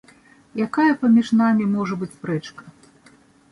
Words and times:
Якая 0.65 0.85
паміж 1.01 1.29
намі 1.43 1.69
можа 1.75 1.99
быць 2.01 2.11
спрэчка? 2.17 2.61